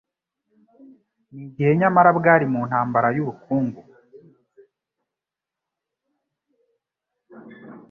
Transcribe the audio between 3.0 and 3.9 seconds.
y'ubukungu